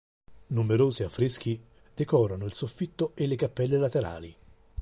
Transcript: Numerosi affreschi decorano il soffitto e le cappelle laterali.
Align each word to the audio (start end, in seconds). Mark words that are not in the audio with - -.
Numerosi 0.47 1.03
affreschi 1.03 1.61
decorano 1.93 2.45
il 2.45 2.55
soffitto 2.55 3.11
e 3.13 3.27
le 3.27 3.35
cappelle 3.35 3.77
laterali. 3.77 4.35